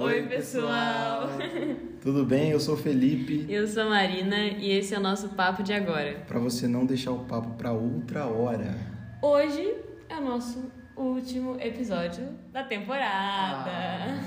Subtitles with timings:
[0.00, 1.28] Oi, pessoal!
[2.00, 2.52] Tudo bem?
[2.52, 3.44] Eu sou o Felipe.
[3.48, 6.22] Eu sou a Marina e esse é o nosso papo de agora.
[6.28, 8.76] Para você não deixar o papo para outra hora.
[9.20, 9.74] Hoje
[10.08, 13.72] é o nosso último episódio da temporada.
[13.72, 14.20] Ah,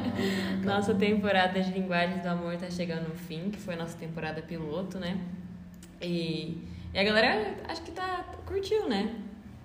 [0.64, 4.40] nossa temporada de linguagens do amor tá chegando no fim, que foi a nossa temporada
[4.40, 5.20] piloto, né?
[6.00, 6.56] E,
[6.94, 9.14] e a galera acho que tá curtiu, né?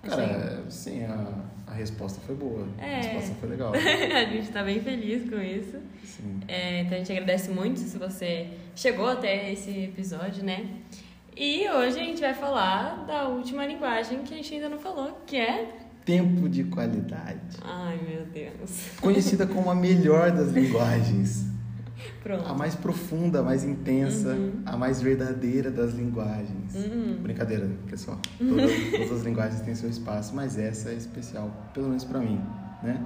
[0.02, 2.66] Cara, sim, a, a resposta foi boa.
[2.78, 2.96] É.
[2.96, 3.72] A resposta foi legal.
[3.74, 5.78] a gente tá bem feliz com isso.
[6.46, 10.66] É, então a gente agradece muito se você chegou até esse episódio, né?
[11.36, 15.20] E hoje a gente vai falar da última linguagem que a gente ainda não falou,
[15.26, 15.68] que é
[16.04, 17.58] tempo de qualidade.
[17.62, 18.90] Ai, meu Deus.
[19.00, 21.46] Conhecida como a melhor das linguagens.
[22.22, 22.46] Pronto.
[22.46, 24.62] A mais profunda, a mais intensa, uhum.
[24.64, 26.74] a mais verdadeira das linguagens.
[26.74, 27.22] Uhum.
[27.22, 28.18] Brincadeira, pessoal.
[28.38, 32.40] Todas, todas, as linguagens têm seu espaço, mas essa é especial, pelo menos para mim,
[32.82, 33.04] né?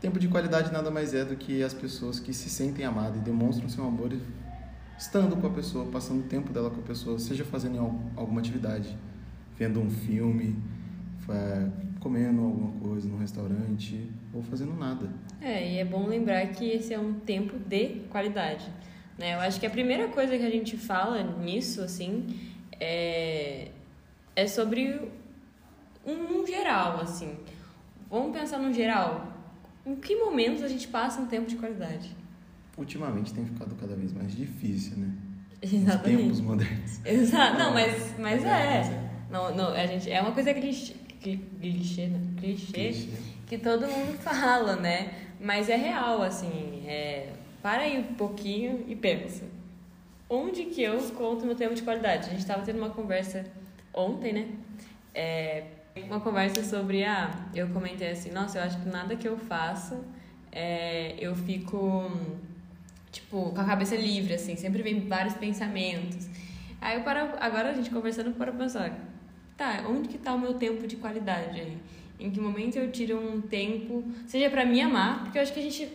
[0.00, 3.20] Tempo de qualidade nada mais é do que as pessoas que se sentem amadas e
[3.20, 4.12] demonstram seu amor
[4.98, 7.78] estando com a pessoa, passando o tempo dela com a pessoa, seja fazendo
[8.14, 8.96] alguma atividade,
[9.58, 10.56] vendo um filme,
[12.00, 15.08] comendo alguma coisa no restaurante ou fazendo nada.
[15.40, 18.66] É, e é bom lembrar que esse é um tempo de qualidade.
[19.18, 19.34] Né?
[19.34, 22.38] Eu acho que a primeira coisa que a gente fala nisso, assim,
[22.78, 23.68] é,
[24.34, 25.00] é sobre
[26.04, 27.34] um, um geral, assim.
[28.10, 29.32] Vamos pensar no geral.
[29.84, 32.14] Em que momentos a gente passa um tempo de qualidade?
[32.76, 35.10] Ultimamente tem ficado cada vez mais difícil, né?
[35.62, 36.24] Exatamente.
[36.24, 37.00] Nos tempos modernos.
[37.06, 37.58] Exato.
[37.58, 38.48] Não, mas, mas, é.
[38.48, 39.10] é.
[39.30, 40.94] Não, não, a gente, é uma coisa gente
[41.60, 42.20] clichê, né?
[42.36, 43.08] clichê, clichê,
[43.46, 45.12] que todo mundo fala, né?
[45.40, 46.84] Mas é real, assim.
[46.86, 47.32] É...
[47.62, 49.44] Para aí um pouquinho e pensa.
[50.28, 52.26] Onde que eu conto meu tempo de qualidade?
[52.26, 53.44] A gente estava tendo uma conversa
[53.94, 54.48] ontem, né?
[55.14, 55.64] É...
[56.08, 59.98] Uma conversa sobre, ah, eu comentei assim, nossa, eu acho que nada que eu faça,
[60.52, 61.14] é...
[61.18, 62.10] eu fico,
[63.10, 66.28] tipo, com a cabeça livre, assim, sempre vem vários pensamentos.
[66.80, 68.94] Aí eu paro, agora a gente conversando, para pensar,
[69.56, 71.78] tá, onde que tá o meu tempo de qualidade aí?
[72.18, 75.60] Em que momento eu tiro um tempo, seja para me amar, porque eu acho que
[75.60, 75.88] a gente,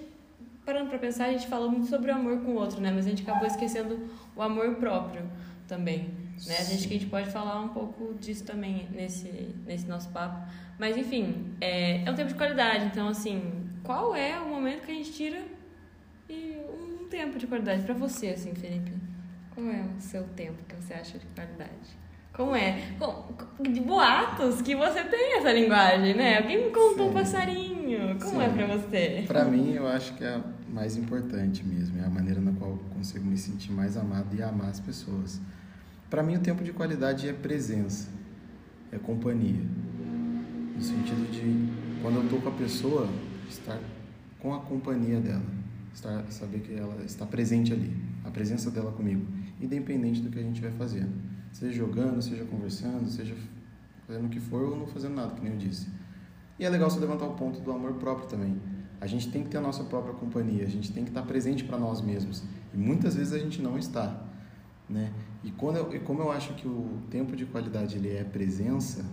[0.65, 2.91] parando para pensar, a gente falou muito sobre o amor com o outro, né?
[2.91, 5.23] Mas a gente acabou esquecendo o amor próprio
[5.67, 6.09] também,
[6.45, 6.57] né?
[6.59, 10.47] A gente que a gente pode falar um pouco disso também nesse, nesse nosso papo.
[10.77, 14.91] Mas enfim, é, é um tempo de qualidade, então assim, qual é o momento que
[14.91, 15.41] a gente tira
[16.29, 16.55] e
[17.01, 18.91] um tempo de qualidade para você, assim, Felipe?
[19.53, 22.00] Qual é o seu tempo que você acha de qualidade?
[22.33, 22.81] Como é?
[23.59, 26.37] De boatos que você tem essa linguagem, né?
[26.37, 28.17] Alguém me contou um passarinho.
[28.19, 28.41] Como Sim.
[28.41, 29.23] é pra você?
[29.27, 31.99] Pra mim, eu acho que é a mais importante mesmo.
[32.01, 35.41] É a maneira na qual eu consigo me sentir mais amado e amar as pessoas.
[36.09, 38.09] Para mim, o tempo de qualidade é presença,
[38.91, 39.61] é companhia.
[40.75, 43.09] No sentido de, quando eu tô com a pessoa,
[43.49, 43.77] estar
[44.39, 45.43] com a companhia dela.
[45.93, 47.93] Estar, saber que ela está presente ali.
[48.23, 49.25] A presença dela comigo.
[49.59, 53.35] Independente do que a gente vai fazendo Seja jogando, seja conversando, seja
[54.07, 55.87] fazendo o que for ou não fazendo nada, que nem eu disse.
[56.59, 58.55] E é legal você levantar o ponto do amor próprio também.
[58.99, 61.63] A gente tem que ter a nossa própria companhia, a gente tem que estar presente
[61.63, 62.43] para nós mesmos.
[62.73, 64.21] E muitas vezes a gente não está.
[64.87, 65.11] Né?
[65.43, 69.03] E, quando eu, e como eu acho que o tempo de qualidade ele é presença,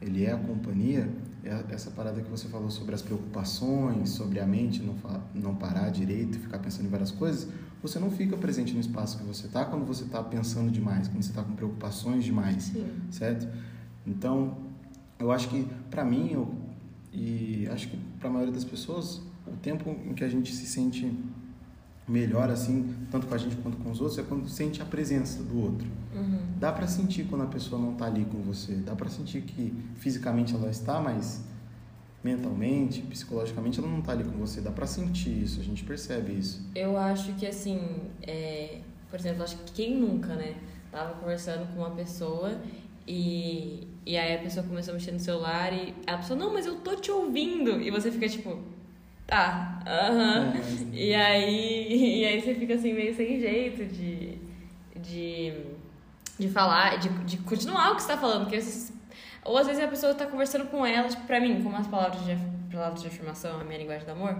[0.00, 1.08] ele é a companhia,
[1.44, 4.96] é essa parada que você falou sobre as preocupações, sobre a mente não,
[5.34, 7.48] não parar direito e ficar pensando em várias coisas,
[7.82, 11.22] você não fica presente no espaço que você está quando você está pensando demais, quando
[11.22, 12.86] você está com preocupações demais, Sim.
[13.10, 13.48] certo?
[14.06, 14.56] Então,
[15.18, 16.54] eu acho que para mim, eu,
[17.12, 20.66] e acho que para a maioria das pessoas, o tempo em que a gente se
[20.66, 21.12] sente
[22.06, 25.42] melhor assim, tanto com a gente quanto com os outros, é quando sente a presença
[25.42, 25.86] do outro.
[26.14, 26.40] Uhum.
[26.58, 29.72] Dá para sentir quando a pessoa não está ali com você, dá para sentir que
[29.96, 31.44] fisicamente ela está, mas
[32.22, 34.60] mentalmente, psicologicamente, ela não está ali com você.
[34.60, 36.62] Dá para sentir isso, a gente percebe isso.
[36.74, 37.80] Eu acho que assim,
[38.22, 38.78] é,
[39.10, 40.54] por exemplo, acho que quem nunca, né,
[40.92, 42.60] tava conversando com uma pessoa
[43.06, 46.66] e, e aí a pessoa começou a mexer no celular e a pessoa, não, mas
[46.66, 47.80] eu tô te ouvindo.
[47.80, 48.58] E você fica tipo,
[49.26, 50.50] tá, aham.
[50.50, 50.94] Uh -huh.
[50.94, 54.38] é, e, aí, e aí você fica assim meio sem jeito de,
[55.00, 55.54] de,
[56.38, 58.92] de falar, de, de continuar o que você tá falando, porque você
[59.44, 62.24] ou às vezes a pessoa tá conversando com ela, tipo, pra mim, como as palavras
[62.24, 62.36] de,
[62.70, 64.36] palavras de afirmação, a minha linguagem do amor.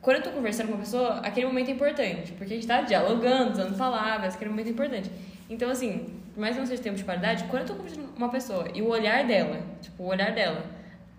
[0.00, 2.80] Quando eu tô conversando com uma pessoa, aquele momento é importante, porque a gente tá
[2.80, 5.10] dialogando, usando palavras, aquele momento é importante.
[5.48, 8.16] Então, assim, por mais que não seja tempo de qualidade, quando eu tô conversando com
[8.16, 10.64] uma pessoa e o olhar dela, tipo, o olhar dela,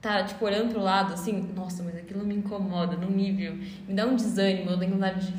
[0.01, 4.05] tá, tipo, olhando pro lado, assim, nossa, mas aquilo me incomoda num nível, me dá
[4.05, 5.33] um desânimo, eu tenho vontade de.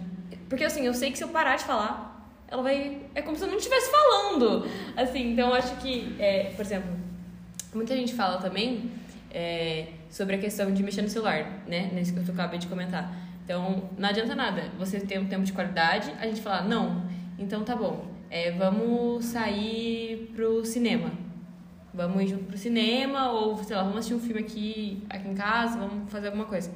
[0.49, 3.01] Porque, assim, eu sei que se eu parar de falar, ela vai.
[3.15, 4.69] É como se eu não estivesse falando.
[4.97, 7.02] Assim, então eu acho que, é, por exemplo,
[7.75, 8.91] Muita gente fala também
[9.31, 11.91] é, sobre a questão de mexer no celular, né?
[11.93, 13.11] Nesse que eu acabei de comentar.
[13.45, 17.05] Então, não adianta nada você ter um tempo de qualidade, a gente falar, não,
[17.39, 21.11] então tá bom, é, vamos sair pro cinema.
[21.95, 25.35] Vamos ir junto pro cinema, ou sei lá, vamos assistir um filme aqui, aqui em
[25.35, 26.71] casa, vamos fazer alguma coisa.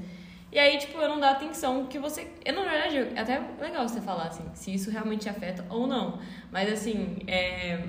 [0.53, 2.27] E aí, tipo, eu não dou atenção que você.
[2.45, 6.19] Eu, na verdade, é até legal você falar, assim, se isso realmente afeta ou não.
[6.51, 7.83] Mas, assim, é.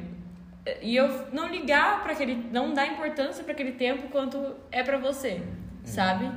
[0.82, 2.36] E eu não ligar para aquele.
[2.52, 5.42] Não dar importância para aquele tempo quanto é para você,
[5.84, 5.88] é.
[5.88, 6.30] sabe?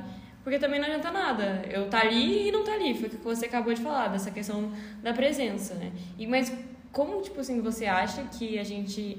[0.43, 1.63] Porque também não adianta nada.
[1.69, 2.93] Eu tá ali e não tá ali.
[2.95, 4.71] Foi o que você acabou de falar, dessa questão
[5.03, 5.91] da presença, né?
[6.17, 6.51] E, mas
[6.91, 9.17] como, tipo assim, você acha que a gente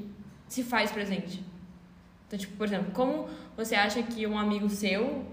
[0.49, 1.43] se faz presente?
[2.27, 5.25] Então, tipo, por exemplo, como você acha que um amigo seu,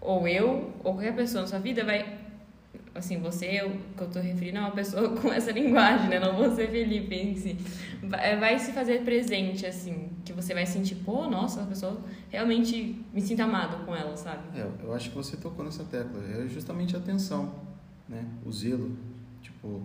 [0.00, 2.23] ou eu, ou qualquer pessoa na sua vida vai.
[2.94, 6.20] Assim, você, eu, que eu tô referindo a uma pessoa com essa linguagem, né?
[6.20, 7.56] Não você, Felipe, em si.
[8.02, 12.00] Vai, vai se fazer presente, assim, que você vai sentir, pô, nossa, a pessoa
[12.30, 14.58] realmente me sinta amado com ela, sabe?
[14.58, 16.22] É, eu acho que você tocou nessa tecla.
[16.38, 17.52] É justamente a atenção,
[18.08, 18.24] né?
[18.46, 18.96] O zelo.
[19.42, 19.82] Tipo,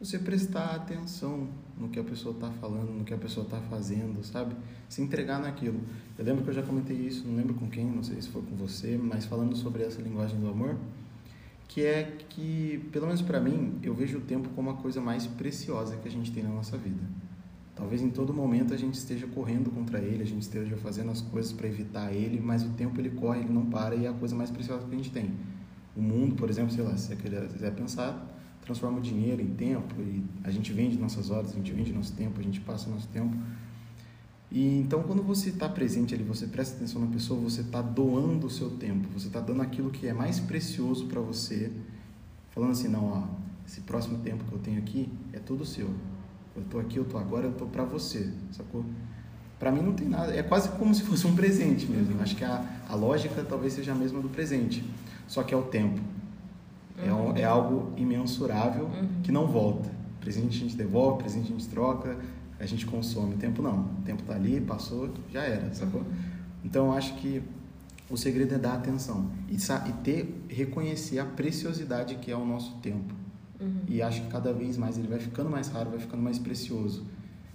[0.00, 4.22] você prestar atenção no que a pessoa está falando, no que a pessoa está fazendo,
[4.24, 4.54] sabe?
[4.88, 5.80] Se entregar naquilo.
[6.18, 8.42] Eu lembro que eu já comentei isso, não lembro com quem, não sei se foi
[8.42, 10.76] com você, mas falando sobre essa linguagem do amor,
[11.72, 15.26] que é que, pelo menos para mim, eu vejo o tempo como a coisa mais
[15.26, 17.00] preciosa que a gente tem na nossa vida.
[17.74, 21.22] Talvez em todo momento a gente esteja correndo contra ele, a gente esteja fazendo as
[21.22, 24.12] coisas para evitar ele, mas o tempo ele corre, ele não para e é a
[24.12, 25.30] coisa mais preciosa que a gente tem.
[25.96, 28.22] O mundo, por exemplo, sei lá, se você quiser pensar,
[28.60, 32.12] transforma o dinheiro em tempo e a gente vende nossas horas, a gente vende nosso
[32.12, 33.34] tempo, a gente passa nosso tempo.
[34.52, 38.46] E então, quando você está presente ali, você presta atenção na pessoa, você está doando
[38.46, 41.72] o seu tempo, você está dando aquilo que é mais precioso para você,
[42.50, 43.22] falando assim: não, ó,
[43.66, 45.88] esse próximo tempo que eu tenho aqui é todo seu.
[46.54, 48.84] Eu estou aqui, eu estou agora, eu estou para você, sacou?
[49.58, 52.20] Para mim não tem nada, é quase como se fosse um presente mesmo.
[52.20, 54.84] Acho que a, a lógica talvez seja a mesma do presente,
[55.26, 55.98] só que é o tempo.
[57.02, 59.08] É, um, é algo imensurável uhum.
[59.22, 59.90] que não volta.
[60.20, 62.18] Presente a gente devolve, presente a gente troca,
[62.62, 63.34] a gente consome.
[63.34, 63.80] O tempo não.
[63.80, 66.04] O tempo está ali, passou, já era, sacou?
[66.64, 67.42] Então eu acho que
[68.08, 72.76] o segredo é dar atenção e, e ter, reconhecer a preciosidade que é o nosso
[72.76, 73.12] tempo.
[73.60, 73.80] Uhum.
[73.88, 77.04] E acho que cada vez mais ele vai ficando mais raro, vai ficando mais precioso,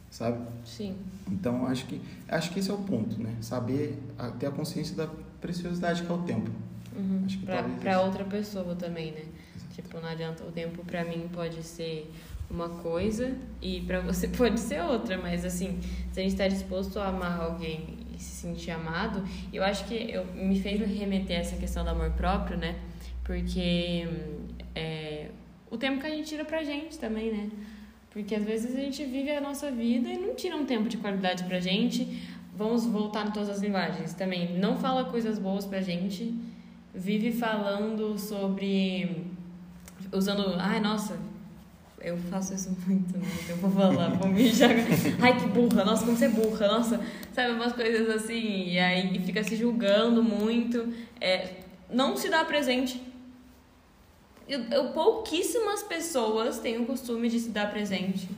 [0.10, 0.46] sabe?
[0.66, 0.96] Sim.
[1.32, 3.36] Então acho que acho que esse é o ponto, né?
[3.40, 3.98] Saber
[4.40, 5.08] ter a consciência da
[5.40, 6.52] preciosidade que é o tempo.
[6.98, 7.24] Uhum.
[7.26, 9.24] Acho que pra, pra outra pessoa também, né?
[9.56, 9.74] Exato.
[9.74, 10.44] Tipo, não adianta.
[10.44, 12.12] O tempo pra mim pode ser
[12.50, 15.80] uma coisa e pra você pode ser outra, mas assim,
[16.12, 19.94] se a gente está disposto a amar alguém e se sentir amado, eu acho que
[20.12, 22.76] eu, me fez remeter a essa questão do amor próprio, né?
[23.24, 24.08] Porque
[24.74, 25.30] é,
[25.70, 27.50] o tempo que a gente tira pra gente também, né?
[28.10, 30.98] Porque às vezes a gente vive a nossa vida e não tira um tempo de
[30.98, 32.24] qualidade pra gente.
[32.56, 34.58] Vamos voltar em todas as linguagens também.
[34.58, 36.34] Não fala coisas boas pra gente
[36.98, 39.24] vive falando sobre.
[40.12, 40.56] usando.
[40.58, 41.18] Ai, nossa,
[42.00, 43.28] eu faço isso muito, né?
[43.50, 44.76] Eu vou falar, vou me jogar.
[45.22, 47.00] Ai, que burra, nossa, como você é burra, nossa.
[47.34, 48.70] Sabe, umas coisas assim.
[48.70, 50.94] E aí fica se julgando muito.
[51.20, 51.56] É,
[51.90, 53.02] não se dá presente.
[54.48, 58.30] Eu, eu, pouquíssimas pessoas têm o costume de se dar presente.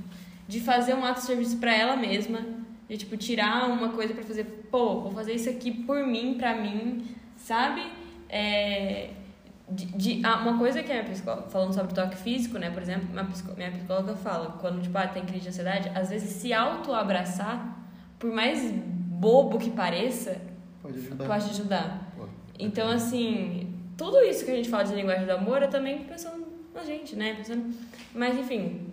[0.48, 2.40] De fazer um ato de serviço para ela mesma.
[2.88, 4.46] De, tipo, tirar uma coisa para fazer.
[4.72, 7.82] Pô, vou fazer isso aqui por mim, pra mim, sabe?
[8.30, 9.10] é,
[9.72, 13.08] de, de, ah, uma coisa que a psicóloga, falando sobre toque físico, né, por exemplo,
[13.10, 16.52] minha psicóloga, minha psicóloga fala, quando tipo, ah, tem crise de ansiedade, às vezes se
[16.54, 17.78] auto-abraçar,
[18.18, 20.42] por mais bobo que pareça,
[20.82, 21.26] pode ajudar.
[21.26, 22.12] Pode ajudar.
[22.18, 22.32] Pode.
[22.58, 26.48] Então, assim, tudo isso que a gente fala de linguagem do amor, eu também pensando
[26.74, 27.36] na gente, né?
[27.36, 27.74] Pensando...
[28.14, 28.88] Mas, enfim,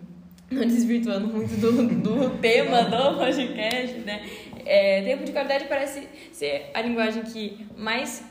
[0.49, 4.25] não desvirtuando muito do, do tema do podcast, né?
[4.65, 8.23] É, tempo de qualidade parece ser a linguagem que mais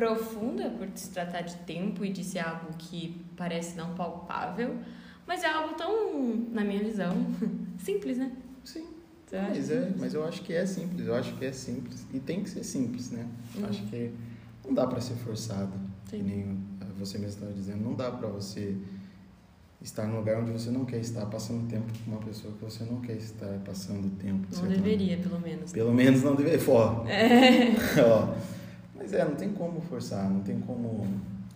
[0.00, 4.78] profunda por se tratar de tempo e de ser algo que parece não palpável,
[5.26, 7.14] mas é algo tão, na minha visão,
[7.78, 8.32] simples, né?
[8.64, 8.86] Sim.
[9.30, 12.04] Mas, é, mas eu acho que é simples, eu acho que é simples.
[12.12, 13.28] E tem que ser simples, né?
[13.54, 13.66] Uhum.
[13.66, 14.10] Acho que
[14.64, 15.72] não dá para ser forçado.
[16.06, 16.16] Sim.
[16.16, 16.58] Que nem
[16.98, 18.76] você mesmo estava dizendo, não dá para você
[19.82, 22.84] estar num lugar onde você não quer estar, passando tempo com uma pessoa que você
[22.84, 24.48] não quer estar passando tempo.
[24.56, 25.72] Não deveria, pelo menos.
[25.72, 26.60] Pelo menos não deveria.
[26.68, 27.76] Ó, é.
[28.02, 28.34] ó,
[29.00, 31.06] mas é, não tem como forçar, não tem como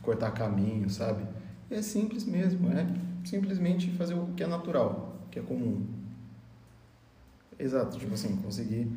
[0.00, 1.22] cortar caminho, sabe?
[1.70, 2.86] É simples mesmo, é
[3.22, 5.84] simplesmente fazer o que é natural, o que é comum.
[7.58, 8.90] Exato, tipo assim, conseguir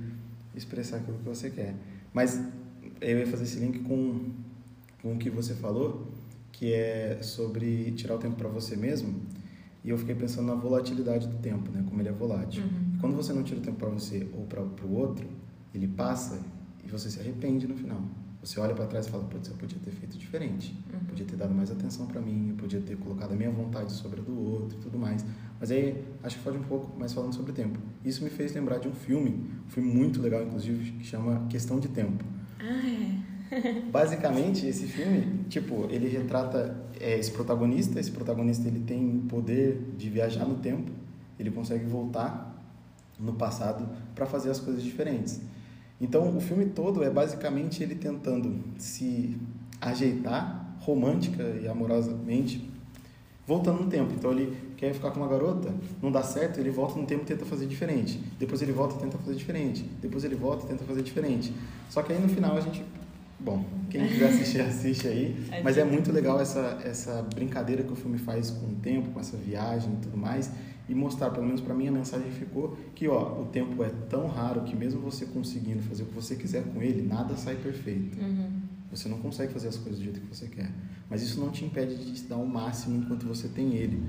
[0.56, 1.76] expressar aquilo que você quer.
[2.14, 2.42] Mas
[3.02, 4.32] eu ia fazer esse link com,
[5.02, 6.08] com o que você falou,
[6.54, 9.22] que é sobre tirar o tempo para você mesmo.
[9.84, 11.84] E eu fiquei pensando na volatilidade do tempo, né?
[11.88, 12.64] Como ele é volátil.
[12.64, 12.98] Uhum.
[13.02, 15.28] Quando você não tira o tempo para você ou para o outro,
[15.74, 16.40] ele passa
[16.84, 18.02] e você se arrepende no final.
[18.42, 20.76] Você olha para trás e fala, putz, eu podia ter feito diferente.
[20.94, 21.00] Uhum.
[21.08, 24.22] Podia ter dado mais atenção para mim, eu podia ter colocado a minha vontade sobre
[24.22, 25.26] a do outro e tudo mais.
[25.60, 27.80] Mas aí, acho que pode um pouco mais falando sobre tempo.
[28.06, 31.80] Isso me fez lembrar de um filme, um filme muito legal, inclusive, que chama Questão
[31.80, 32.24] de Tempo.
[32.60, 33.28] Ah, é.
[33.92, 38.00] Basicamente, esse filme, tipo, ele retrata é, esse protagonista.
[38.00, 40.92] Esse protagonista, ele tem o poder de viajar no tempo.
[41.40, 42.56] Ele consegue voltar
[43.20, 45.42] no passado para fazer as coisas diferentes.
[46.00, 49.36] Então, o filme todo é basicamente ele tentando se
[49.82, 52.70] ajeitar romântica e amorosamente,
[53.46, 54.14] voltando no tempo.
[54.14, 57.26] Então, ele quer ficar com uma garota, não dá certo, ele volta no tempo e
[57.26, 58.22] tenta fazer diferente.
[58.40, 59.84] Depois ele volta e tenta fazer diferente.
[60.02, 61.54] Depois ele volta e tenta fazer diferente.
[61.90, 62.84] Só que aí no final a gente
[63.40, 65.48] Bom, quem quiser assistir, assiste aí.
[65.64, 69.20] Mas é muito legal essa, essa brincadeira que o filme faz com o tempo, com
[69.20, 70.50] essa viagem e tudo mais
[70.90, 74.28] e mostrar, pelo menos para mim a mensagem ficou que ó, o tempo é tão
[74.28, 78.18] raro que mesmo você conseguindo fazer o que você quiser com ele, nada sai perfeito.
[78.20, 78.62] Uhum.
[78.92, 80.72] Você não consegue fazer as coisas do jeito que você quer.
[81.10, 84.02] Mas isso não te impede de dar o máximo enquanto você tem ele.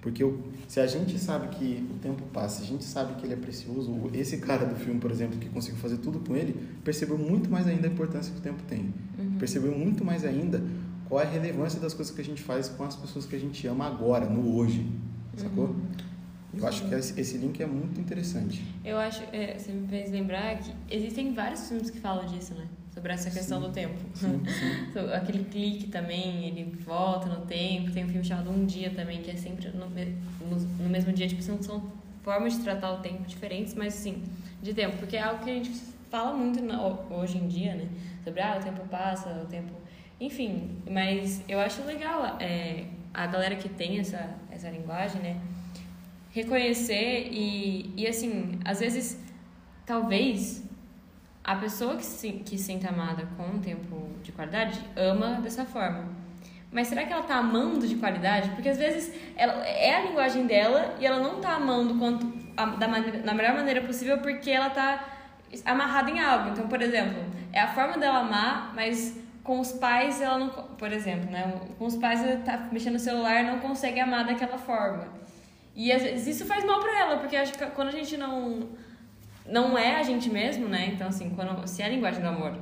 [0.00, 0.24] Porque
[0.66, 3.36] se a gente sabe que o tempo passa, se a gente sabe que ele é
[3.36, 7.48] precioso, esse cara do filme, por exemplo, que conseguiu fazer tudo com ele, percebeu muito
[7.48, 8.92] mais ainda a importância que o tempo tem.
[9.16, 9.38] Uhum.
[9.38, 10.60] Percebeu muito mais ainda
[11.08, 13.38] qual é a relevância das coisas que a gente faz com as pessoas que a
[13.38, 14.84] gente ama agora, no hoje.
[15.36, 15.66] Sacou?
[15.66, 15.86] Uhum.
[16.54, 18.62] Eu acho que esse link é muito interessante.
[18.84, 22.66] Eu acho, é, você me fez lembrar que existem vários filmes que falam disso, né?
[22.92, 23.98] Sobre essa questão sim, do tempo.
[24.14, 24.42] Sim,
[24.92, 25.12] sim.
[25.14, 27.90] Aquele clique também, ele volta no tempo.
[27.90, 31.26] Tem um filme chamado Um Dia também, que é sempre no, no, no mesmo dia.
[31.26, 31.82] Tipo, são, são
[32.22, 34.22] formas de tratar o tempo diferentes, mas sim,
[34.62, 34.98] de tempo.
[34.98, 35.70] Porque é algo que a gente
[36.10, 36.60] fala muito
[37.10, 37.88] hoje em dia, né?
[38.22, 39.72] Sobre, ah, o tempo passa, o tempo...
[40.20, 45.40] Enfim, mas eu acho legal é, a galera que tem essa, essa linguagem, né?
[46.32, 49.22] Reconhecer e, e assim, às vezes,
[49.86, 50.64] talvez
[51.44, 55.64] a pessoa que se, que se sente amada com um tempo de qualidade ama dessa
[55.64, 56.08] forma.
[56.70, 58.48] Mas será que ela tá amando de qualidade?
[58.50, 62.64] Porque às vezes ela, é a linguagem dela e ela não tá amando quanto, a,
[62.64, 65.04] da maneira, da melhor maneira possível porque ela tá
[65.66, 66.50] amarrada em algo.
[66.50, 67.22] Então, por exemplo,
[67.52, 70.48] é a forma dela amar, mas com os pais ela não.
[70.48, 71.60] Por exemplo, né?
[71.78, 75.06] Com os pais ela tá mexendo no celular não consegue amar daquela forma.
[75.74, 78.68] E às vezes isso faz mal pra ela, porque acho que quando a gente não
[79.46, 80.90] não é a gente mesmo, né?
[80.94, 82.58] Então assim, quando se a linguagem do amor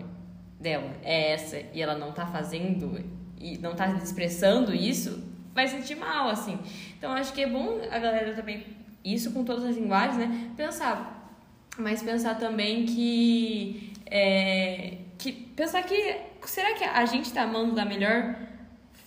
[0.58, 3.02] dela é essa e ela não tá fazendo
[3.38, 5.22] e não tá expressando isso,
[5.54, 6.58] vai sentir mal assim.
[6.96, 8.64] Então acho que é bom a galera também
[9.04, 10.50] isso com todas as linguagens, né?
[10.56, 11.34] Pensar,
[11.78, 17.84] mas pensar também que é, que pensar que será que a gente tá amando da
[17.84, 18.36] melhor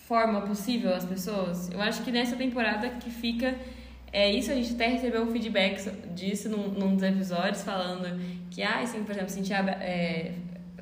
[0.08, 1.70] forma possível as pessoas?
[1.72, 3.56] Eu acho que nessa temporada que fica
[4.14, 8.62] é isso, a gente até recebeu um feedback disso num, num dos episódios, falando que,
[8.62, 10.34] ah, assim, por exemplo, sentia é,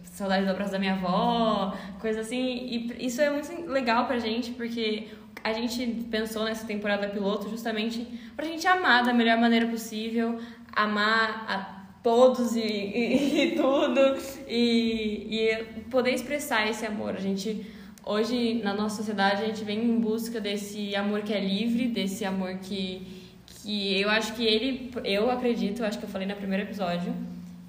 [0.04, 2.92] saudade do abraço da minha avó, coisa assim.
[3.00, 5.08] E isso é muito legal pra gente, porque
[5.42, 10.38] a gente pensou nessa temporada piloto justamente pra gente amar da melhor maneira possível,
[10.76, 17.16] amar a todos e, e, e tudo, e, e poder expressar esse amor.
[17.16, 17.66] A gente
[18.06, 22.26] hoje na nossa sociedade a gente vem em busca desse amor que é livre, desse
[22.26, 23.21] amor que
[23.62, 27.14] que eu acho que ele, eu acredito, acho que eu falei no primeiro episódio,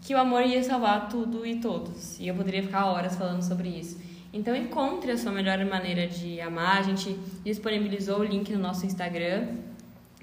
[0.01, 2.19] que o amor ia salvar tudo e todos.
[2.19, 4.01] E eu poderia ficar horas falando sobre isso.
[4.33, 6.79] Então encontre a sua melhor maneira de amar.
[6.79, 9.49] A gente disponibilizou o link no nosso Instagram.